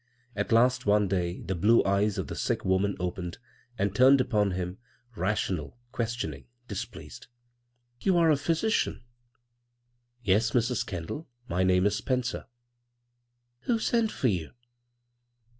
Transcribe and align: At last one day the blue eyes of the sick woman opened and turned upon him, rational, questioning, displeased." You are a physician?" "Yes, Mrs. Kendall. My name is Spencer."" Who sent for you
At 0.35 0.51
last 0.51 0.87
one 0.87 1.07
day 1.07 1.41
the 1.41 1.53
blue 1.53 1.83
eyes 1.85 2.17
of 2.17 2.25
the 2.25 2.35
sick 2.35 2.65
woman 2.65 2.95
opened 2.99 3.37
and 3.77 3.93
turned 3.95 4.19
upon 4.19 4.49
him, 4.49 4.79
rational, 5.15 5.77
questioning, 5.91 6.45
displeased." 6.67 7.27
You 8.01 8.17
are 8.17 8.31
a 8.31 8.35
physician?" 8.37 9.03
"Yes, 10.23 10.53
Mrs. 10.53 10.83
Kendall. 10.87 11.27
My 11.47 11.61
name 11.61 11.85
is 11.85 11.97
Spencer."" 11.97 12.47
Who 13.65 13.77
sent 13.77 14.11
for 14.11 14.27
you 14.29 14.53